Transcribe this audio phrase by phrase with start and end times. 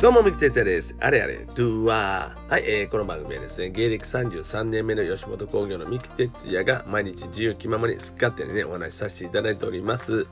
[0.00, 0.96] どうも、三木哲也です。
[0.98, 2.50] あれあれ、ドゥワー。
[2.50, 10.26] はい、えー、この番組はですね、芸歴33年目の吉本興業の三木哲也が毎日自由気ままに好き勝手にね、お話しさせていただいております。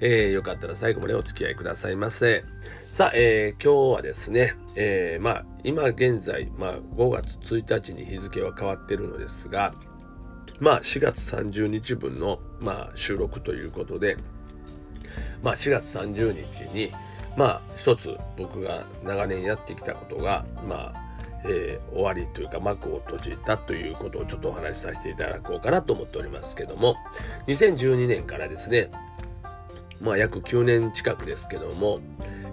[0.00, 2.46] えー、よかったら最後までお付き合いくださいませ。
[2.90, 9.74] さあ、えー、今日はですね、えー、まあ、今現在、まあ、5月1日に日付は変わってるのですが、
[10.60, 14.16] まあ、4月30日分の、まあ、収録ということで、
[15.42, 16.90] まあ、4月30日に、
[17.40, 21.10] まあ一つ僕が長年やってきたことがまあ
[21.42, 26.96] えー、終わりというか幕を閉じたということをちょっとお話しさせていただこうかなと思っておりますけども
[27.46, 28.90] 2012年からですね
[30.02, 32.00] まあ約9年近くですけども、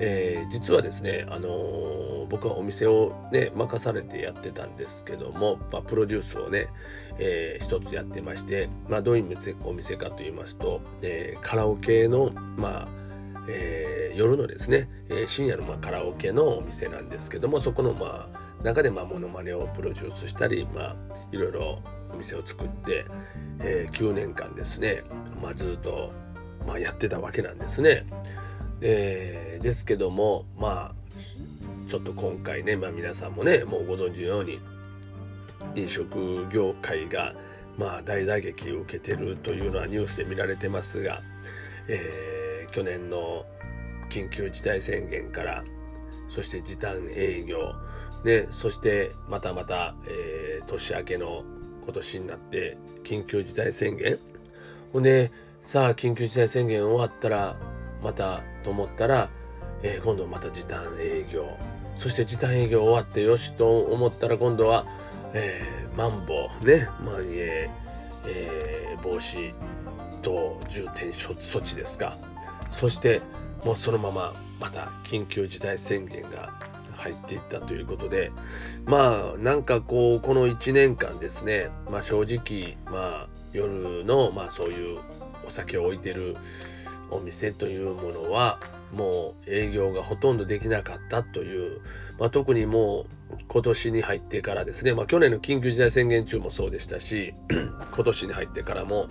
[0.00, 6.66] えー、実はですね、あのー、僕はお店をね任されてやってたんですけども、まあ、プロデュースをね、
[7.20, 13.01] えー、一つやってまして、まあ、どういうお店かと言いますと、えカラオケのまあ
[13.48, 20.96] えー、夜のですね、えー、深夜のまあカラオケのお店なんですけどもそこのまあ中でまあモノマネをプロデュースしたり、まあ、
[21.32, 23.04] いろいろお店を作って、
[23.60, 25.02] えー、9年間ですね、
[25.42, 26.12] まあ、ずっと、
[26.66, 28.06] まあ、やってたわけなんですね。
[28.80, 34.60] えー、ですけどもまあちょっと今回ね、まあ、皆さんもねもうご存知のように
[35.76, 37.34] 飲食業界が
[37.78, 41.22] まあ大打撃を受けてるというのはニュースで見られてますが、
[41.88, 42.41] えー
[42.72, 43.44] 去年の
[44.08, 45.64] 緊急事態宣言から
[46.28, 47.74] そして時短営業
[48.24, 51.44] ねそしてまたまた、えー、年明けの
[51.84, 54.18] 今年になって緊急事態宣言。
[54.92, 57.56] ほんでさあ緊急事態宣言終わったら
[58.02, 59.30] またと思ったら、
[59.82, 61.46] えー、今度また時短営業。
[61.96, 64.86] そして時短営業終わってよしと思ったら今度は、
[65.34, 67.70] えー、マンボウねまん延、
[68.26, 69.52] えー、防止
[70.22, 72.16] 等重点措置ですか。
[72.72, 73.22] そして
[73.64, 76.52] もうそのまままた緊急事態宣言が
[76.96, 78.32] 入っていったということで
[78.86, 85.00] まあなんかこうこの1年間ですねまあ正直まあ夜のまあそういう
[85.46, 86.36] お酒を置いてる
[87.10, 88.58] お店というものは
[88.92, 91.80] もう営業がほとんどできなかったという、
[92.18, 99.08] まあ、特にもう今年に入ってからですね、まあ、去年の緊急事態宣言中もそうでしたし 今年に入ってからも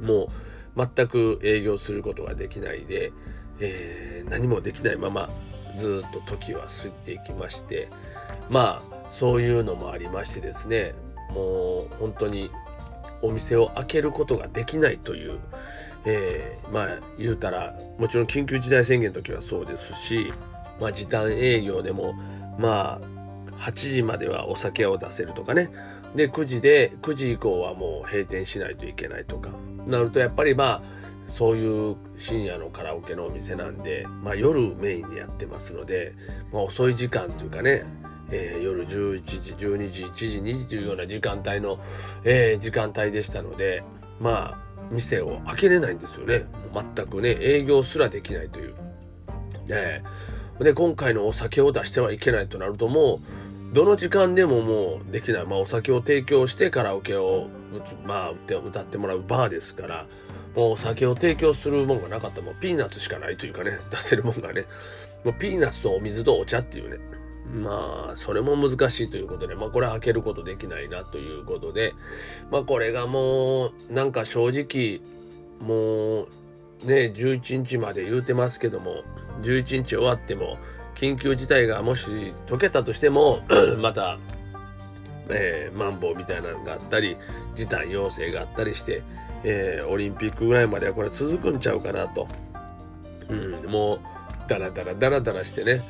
[0.00, 0.28] もう
[0.76, 3.12] 全く営業することができないで、
[3.60, 5.30] えー、何もできないまま
[5.78, 7.88] ずっと時は過ぎていきまして
[8.48, 10.94] まあそういうのもありましてですね
[11.30, 12.50] もう本当に
[13.22, 15.38] お店を開けることができないという、
[16.04, 20.32] えー、まあ言うたらもちろん緊急事態宣言の時はそうですし、
[20.80, 22.14] まあ、時短営業でも
[22.58, 25.70] まあ8時まではお酒を出せるとかね
[26.14, 29.50] で9時で9時以降はもう閉店しないといけないとか。
[29.86, 31.00] なるとやっぱりまあ
[31.30, 36.12] そういう深夜のカラオケのお店なんで、まあ、夜メインでやってますので、
[36.52, 37.84] まあ、遅い時間というかね、
[38.30, 41.78] えー、夜11時12時1時2時というような時間帯の、
[42.24, 43.84] えー、時間帯でしたので
[44.20, 46.46] まあ店を開けれないんですよね。
[46.74, 48.74] 全くね営業すらできないという。
[49.68, 50.02] ね、
[50.58, 53.20] で今回のお酒を出してはいけないとなるともう
[53.72, 57.48] どの時間でももうできない、まあ、お酒を提供してカラオケを、
[58.04, 60.06] まあ、歌ってもらうバーですから
[60.56, 64.66] もうお酒を提供するもんがなかったもうピーナッツしかないというかね 出せるもんがね。
[65.24, 66.98] もうピーナッツとお水とお茶っていうね。
[67.54, 71.94] まあそれも難しいということでまあこれは開けることできないなということで
[72.50, 75.00] まあこれがもうなんか正直
[75.60, 79.02] もうね11日まで言うてますけども
[79.42, 80.58] 11日終わっても
[81.00, 83.40] 緊急事態がもし解けたとしても
[83.80, 84.18] また、
[85.30, 87.16] えー、マンボウみたいなのがあったり
[87.54, 89.02] 時短要請があったりして、
[89.42, 92.28] えー、オリンピックぐらいまではこれ続くんちゃうかなと、
[93.30, 94.00] うん、もう
[94.46, 95.82] ダラダラダラダラしてね。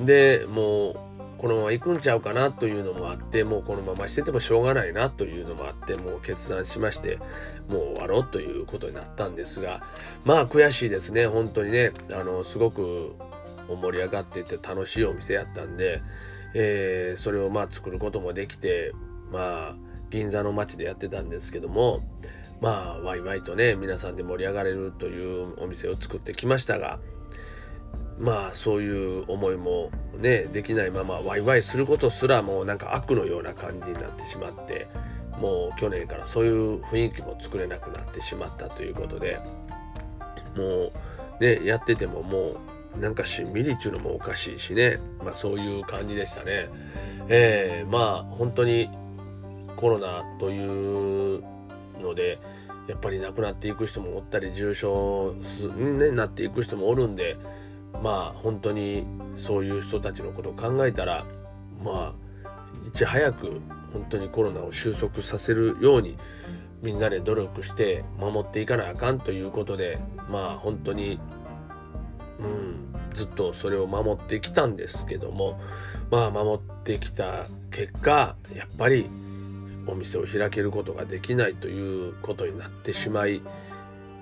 [0.00, 0.96] でもう
[1.38, 7.18] このまま行くんちゃうかなというのもあってもうこのまましててもしょうがないなというのもあってもう決断しまして
[7.68, 9.82] もう終わろうということになったんですが
[10.24, 11.26] まあ悔しいですね。
[11.26, 11.92] 本当にね。
[12.10, 13.14] あのすごく
[13.74, 16.02] 盛り上がってて楽しいお店やったんで、
[16.54, 18.92] えー、それをまあ作ることもできて
[19.32, 19.76] まあ
[20.10, 22.00] 銀座の街でやってたんですけども
[22.60, 26.98] まあワイワイとね皆さんで盛り上がれるというお店を作ってきましたが
[28.18, 34.88] まあそういう思いもねできないままワイワイすることすらもうなんか悪のような感じになってしまって
[35.38, 39.38] もう去年からそういう雰囲気も作れなくなってしまったということで
[40.56, 40.92] もう
[41.40, 42.56] ねやっててももう
[43.00, 46.68] なんかしんみりっちゅうのもおかしいしね、まあ、そういう感じでしたね。
[47.28, 48.90] えー、まあ本当に
[49.76, 51.42] コロナという
[52.00, 52.38] ので
[52.88, 55.34] やっぱり亡くなっていく人もおったり重症
[55.76, 57.36] に、なっていく人もおるんで
[58.02, 59.06] まあ本当に
[59.36, 61.26] そういう人たちのことを考えたら
[61.82, 63.60] まあいち早く
[63.92, 66.16] 本当にコロナを収束させるように
[66.82, 69.98] みんなで努力して守っていかなあかんということで
[70.28, 71.18] まあ本当に、
[72.38, 72.75] うん、
[73.16, 75.58] ずっとそれを守ってきたんですけども
[76.10, 79.08] まあ守ってきた結果やっぱり
[79.86, 83.40] お店を開けることができないということになってしまい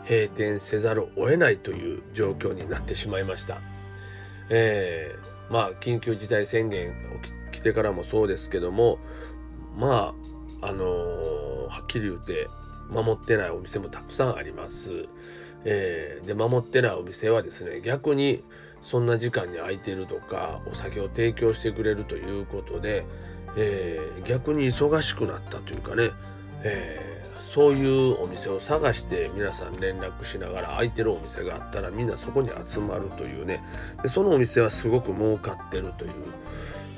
[0.09, 3.61] 閉店せざるを得ないという状況になってしまいました。
[4.51, 6.93] えー、まあ緊急事態宣言を
[7.51, 8.99] 来てからもそうですけども
[9.77, 10.15] ま
[10.61, 12.49] ああのー、はっきり言って
[12.91, 15.09] 守ってないお店もたくさんあります。
[15.65, 18.45] えー、で守ってないお店はですね逆に
[18.85, 23.07] そんな時間に空いてるとかお酒を提供してくれるということで、
[23.57, 26.11] えー、逆に忙しくなったというかね、
[26.63, 33.65] えー、そういうお店を探して皆さん連絡しながら空いてるお店があったらみんなそこに集まるというね。
[34.03, 36.13] でそのお店はすごく儲かってるという。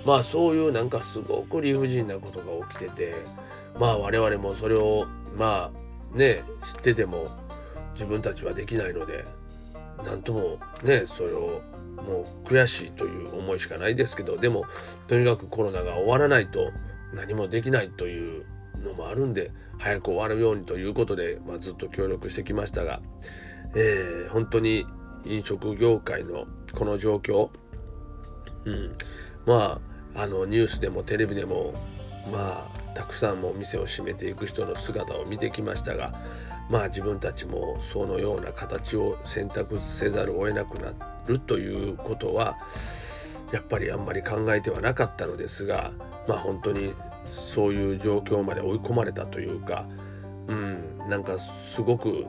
[0.05, 3.15] まあそういうなんかすごく理不尽なことが起きてて
[3.79, 5.07] まあ我々もそれを
[5.37, 5.71] ま
[6.15, 7.29] あね知ってても
[7.95, 9.25] 自分たちはできないので
[10.05, 11.61] 何ともねそれを
[11.97, 14.65] もう悔しいという思いしかないですけどでも
[15.09, 16.71] とにかくコロナが終わらないと
[17.15, 18.45] 何もできないという
[18.83, 23.01] のもあるんで早く終わるようにということで、まあ、ずっと協力してきましたが、
[23.75, 24.87] えー、本当に
[25.25, 27.51] 飲食業界のこの状況、
[28.65, 28.97] うん、
[29.45, 29.81] ま
[30.15, 31.75] ああのニュースでもテレビでも
[32.33, 36.15] まあたくさんも店を閉めていく人の姿を見てきましたが
[36.71, 42.57] まあ自分たちもそのような形を選択せざるを得なくなってるということは
[43.53, 45.93] やっぱりあんまり考えてはなかったのですが
[46.27, 46.95] まあ本当に
[47.31, 49.87] そういう状況まで追い込まれたというか
[50.49, 52.27] うんなんかすごく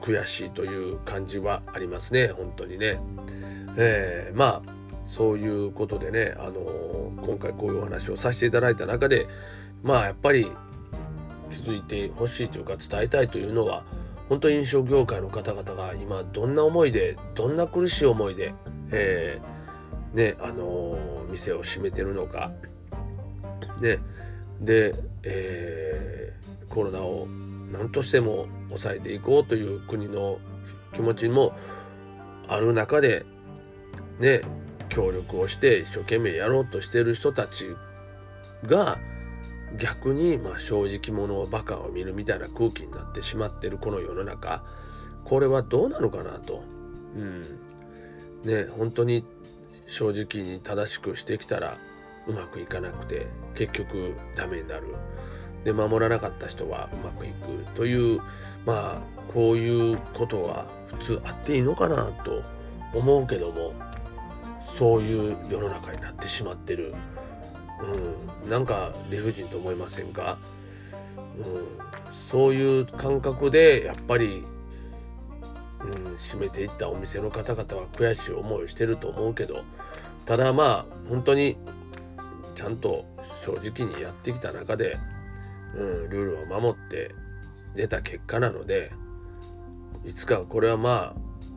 [0.00, 3.00] 悔しいという感じはありますね本当にね。
[3.76, 4.74] えー、まあ
[5.04, 9.26] そういうことでね、あのー、今回こういうお話をさせていただいた中で
[9.82, 10.50] まあやっぱり
[11.50, 13.84] 気づいてほしいというか伝えたいというのは
[14.28, 18.54] 本当に飲食業界の方々が今どんな思いでどんな苦しい思いで、
[18.90, 22.52] えー、ねあのー、店を閉めてるのか。
[23.80, 23.98] ね
[24.60, 24.94] で、
[25.24, 27.26] えー、コロナを
[27.72, 30.38] 何としても抑えていこうという国の
[30.94, 31.52] 気持ちも
[32.48, 33.26] ある中で
[34.20, 34.42] ね
[34.88, 37.74] 協力をして一生懸命やろうとしてる人たち
[38.64, 38.98] が
[39.78, 44.62] 逆にまあ正直者をバカを見るみたいな空気になってしまってるこの世の中
[45.24, 46.62] これはどうなのかなと。
[47.16, 47.60] うん
[48.44, 49.24] ね本当に
[49.86, 51.78] 正直に正しくしてきたら
[52.26, 54.82] うまくいかなくて結局ダメになる。
[55.64, 58.20] で守らなかった人はうまくいくという
[58.66, 60.66] まあこういうことは
[60.98, 62.42] 普通あっていいのかなと
[62.92, 63.72] 思うけども
[64.62, 66.94] そういう世の中になってしまってる
[68.42, 70.38] うん、なんか理不尽と思いませんか、
[71.38, 74.44] うん、そういう感覚でやっぱり、
[75.80, 79.62] うん、閉めていったお店の方々は悔しい思いをしてると思うけど
[80.26, 81.56] ただまあ本当に
[82.54, 83.04] ちゃんと
[83.44, 84.96] 正直にやってきた中で、
[85.74, 87.14] うん、ルールを守って
[87.74, 88.92] 出た結果なので
[90.04, 91.14] いつかこれはま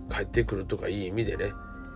[0.10, 1.52] あ帰ってくるとかいい意味でね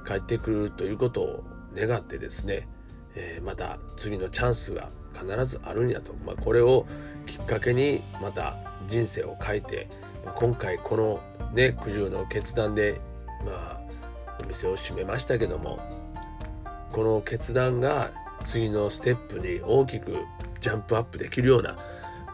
[0.08, 1.44] 帰ってくるということを
[1.76, 2.68] 願ってですね
[3.16, 6.86] えー、また次のチャンスが必ずあるんやと、まあ、これを
[7.26, 9.88] きっかけにまた人生を変えて、
[10.26, 11.20] まあ、今回この
[11.54, 13.00] ね苦渋の決断で
[13.46, 13.82] まあ
[14.44, 15.80] お店を閉めましたけども
[16.92, 18.12] この決断が
[18.46, 20.18] 次のステップに大きく
[20.60, 21.78] ジャンプアップできるような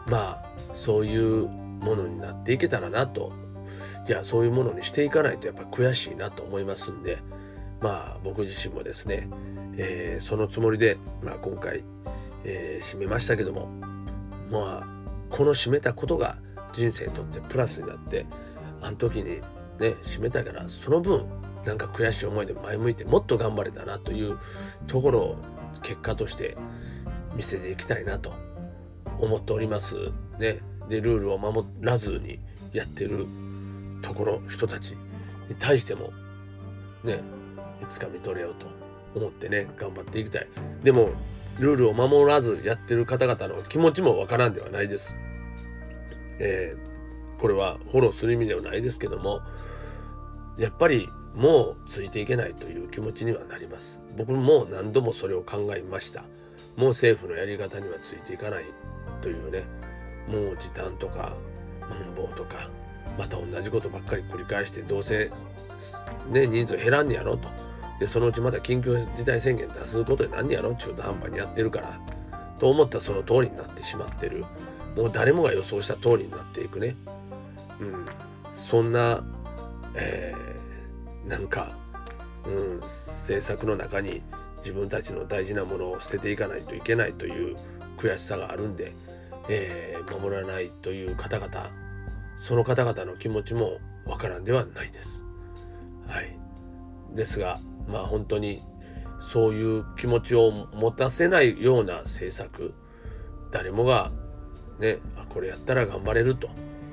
[0.06, 3.48] まあそういうものになっていけたらなと。
[4.08, 7.18] じゃあそういうものにしていかないとやっぱ悔しいなと思いますんで
[7.80, 9.28] まあ僕自身もですね
[9.78, 11.84] えー、そのつもりで、まあ、今回、
[12.44, 13.68] えー、締めましたけども
[14.50, 14.86] まあ
[15.30, 16.36] この締めたことが
[16.72, 18.26] 人生にとってプラスになって
[18.82, 19.40] あの時にね
[20.02, 21.24] 締めたからその分
[21.64, 24.38] なんか悔しい思いで前向いてもっと頑張れたなという
[24.88, 25.36] ところを
[25.82, 26.56] 結果として
[27.34, 28.32] 見せていきたいなと
[29.20, 29.96] 思っております。
[30.38, 32.40] ね、でルールを守らずに
[32.72, 33.26] やってる
[34.02, 34.90] ところ人たち
[35.48, 36.12] に対しても
[37.04, 37.20] ね
[37.86, 38.66] つか見とれようと
[39.14, 40.48] 思ってね頑張っていきたい。
[40.82, 41.10] でも
[41.58, 45.16] ルールを守らずやってる方々の気持ちもわからんではないです。
[46.40, 49.40] えー、これはフォローする意味ではないですけども
[50.56, 54.02] やっぱりもうついていけないという気持ちにはなります。
[54.16, 56.22] 僕も何度もそれを考えました。
[56.76, 58.64] もう政府のやり方にはついていかない
[59.20, 59.64] というね
[60.28, 61.32] もう時短とか
[62.14, 62.68] 文房とか
[63.18, 65.32] また同じことばっかり繰り返してどうせ
[66.30, 67.48] ね人数減らんねやろと。
[68.00, 72.00] でそのうちまた緊急事態宣言出すことになんやろ中途半端にやってるから
[72.58, 74.44] と思ったその通りになってしまってる。
[74.96, 76.96] もう誰もが予想した通りになっていくね。
[77.80, 78.04] うん。
[78.52, 79.22] そんな、
[79.94, 81.70] えー、なんか、
[82.44, 84.22] うん、政策の中に
[84.58, 87.56] 自分たちの大事なものを捨てていかないといけないという
[87.96, 88.92] 悔しさがあるんで、
[89.48, 91.70] えー、守らないという方々
[92.38, 95.24] その方々の気持ちもわからんではないです。
[96.08, 96.36] はい、
[97.14, 98.62] ですがまあ本当に
[99.18, 102.74] そういう気持ちを持たせないような政策
[103.50, 104.12] 誰もが
[104.78, 106.48] ねあこれやったら頑張れると。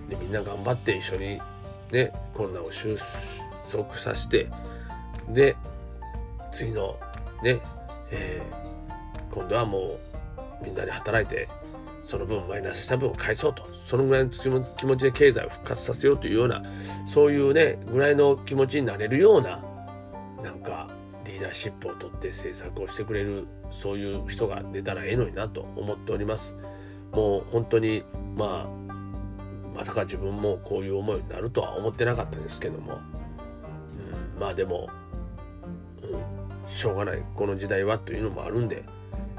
[0.09, 1.41] でみんな頑張って一緒に
[1.91, 2.97] ねコロナを収
[3.71, 4.47] 束させて
[5.29, 5.55] で
[6.51, 6.99] 次の
[7.41, 7.59] ね、
[8.11, 9.99] えー、今度はもう
[10.63, 11.49] みんなで働いて
[12.07, 13.67] その分マイナスした分を返そうと。
[13.85, 16.63] そのぐらいの気持ちで経済を復活させようというような
[17.05, 19.63] そういうねぐらいの気持ちになれるような
[20.45, 20.87] なんか
[21.25, 26.55] リーダーシップを取って政策をしてくれるそういう人が出たらええのになと思っております。
[27.11, 28.03] もう本当に
[28.35, 28.85] まあ
[29.75, 32.99] まさか自分もこういう思いになるとは思ってなかったですけども、
[34.35, 34.87] うん、まあでも、
[36.03, 37.23] うん、しょうがない。
[37.35, 38.83] この時代はというのもあるんで、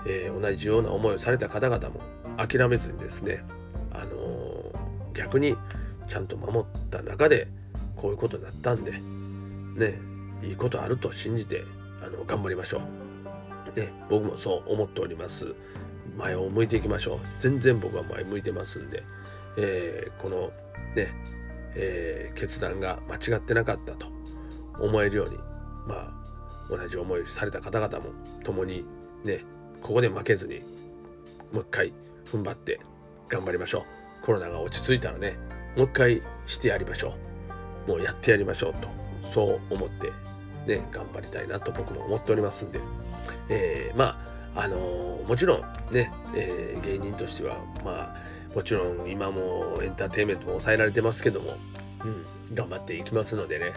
[0.07, 2.01] えー、同じような思いをされた方々も
[2.37, 3.45] 諦めずにですね、
[3.93, 5.57] あのー、逆に
[6.09, 7.47] ちゃんと守った中で
[7.95, 10.16] こういうことになったんでね。
[10.43, 11.65] いいことあると信じて
[12.03, 12.81] あの頑張りましょ
[13.75, 13.79] う。
[13.79, 15.55] ね、僕もそう思っております。
[16.17, 17.19] 前を向いていきましょう。
[17.41, 19.03] 全然僕は前向いてますんで、
[19.59, 20.51] えー、この
[20.95, 21.13] ね、
[21.75, 24.07] えー、決断が間違ってなかったと
[24.81, 25.37] 思えるように、
[25.87, 26.13] まあ、
[26.71, 28.07] 同じ思いをされた方々も
[28.45, 28.85] 共に
[29.25, 29.45] ね、
[29.83, 30.61] ここで負けずに、
[31.53, 31.93] もう一回
[32.25, 32.81] 踏ん張って
[33.29, 33.81] 頑張りましょ
[34.23, 34.25] う。
[34.25, 35.39] コロナが落ち着いたらね、
[35.77, 37.15] もう一回してやりましょ
[37.87, 37.91] う。
[37.91, 38.89] もうやってやりましょうと、
[39.33, 40.13] そう思って
[40.67, 42.81] ね、頑張りたいなと僕も思っておりますんで、
[43.49, 44.19] えー、ま
[44.55, 45.61] あ、あのー、もちろん
[45.93, 51.57] ね、えー、芸人としては、まあ、もちろん今もエンターテインメントも抑えられてますけども、
[52.05, 53.73] うん、頑張っていきますのでね、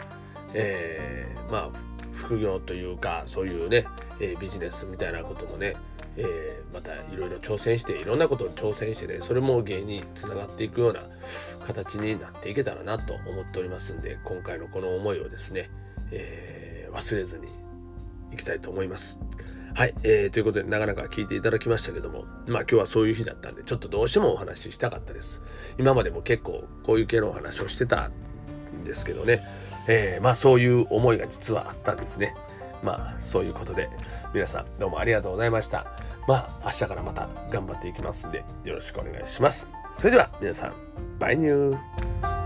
[0.53, 1.79] え、まあ、
[2.13, 3.86] 副業というか、そういうね、
[4.20, 5.75] え、ビジネスみたいなこともね、
[6.22, 11.02] えー、またいろいろ挑戦して、いろんなことを挑戦してね、それも芸につながっていくような
[11.66, 15.70] 形になっていけたらなと思っておりますんで、今回のこの思いをですね、
[16.12, 17.48] えー、忘れずに
[18.34, 19.18] いきたいと思います。
[19.76, 25.42] はい、えー、ということでなかなか聞いていただきましたけども、まあ今日はそういう日だったんで、ちょっとどうしてもお話ししたかったです。
[25.78, 29.42] 今までも結構こういう系のお話をしてたんですけどね、
[29.88, 32.36] えー、まあそういう思いが実はあったんですね。
[32.84, 33.90] まあそういうことで、
[34.34, 36.09] 皆さんどうもありがとうございました。
[36.29, 39.67] まあ明日からまた頑張っていきますんで、よろしくお願いします。
[39.95, 40.74] それでは皆さん、
[41.17, 42.38] バイニュー